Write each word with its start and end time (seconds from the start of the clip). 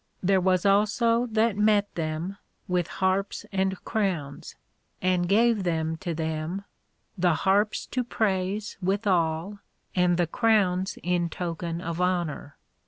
There 0.23 0.41
was 0.41 0.65
also 0.65 1.27
that 1.27 1.55
met 1.55 1.93
them 1.93 2.37
with 2.67 2.87
Harps 2.87 3.45
and 3.51 3.77
Crowns, 3.85 4.55
and 4.99 5.29
gave 5.29 5.63
them 5.63 5.95
to 5.97 6.15
them, 6.15 6.65
the 7.15 7.35
Harps 7.35 7.85
to 7.91 8.03
praise 8.03 8.77
withal, 8.81 9.59
and 9.95 10.17
the 10.17 10.25
Crowns 10.25 10.97
in 11.03 11.29
token 11.29 11.81
of 11.81 12.01
honour. 12.01 12.57